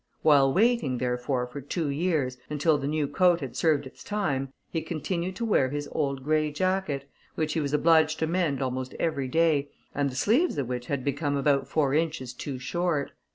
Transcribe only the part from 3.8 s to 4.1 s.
its